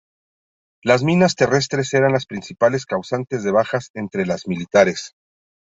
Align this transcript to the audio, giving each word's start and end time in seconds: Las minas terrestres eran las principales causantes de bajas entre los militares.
Las 0.83 1.03
minas 1.03 1.35
terrestres 1.35 1.93
eran 1.93 2.11
las 2.13 2.25
principales 2.25 2.87
causantes 2.87 3.43
de 3.43 3.51
bajas 3.51 3.91
entre 3.93 4.25
los 4.25 4.47
militares. 4.47 5.13